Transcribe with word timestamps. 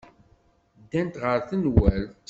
Ddant 0.81 1.15
ɣer 1.23 1.39
tenwalt. 1.49 2.15